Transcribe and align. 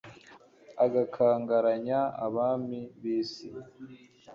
agakangaranya 0.85 1.99
abami 2.25 2.79
b'isi 3.01 3.49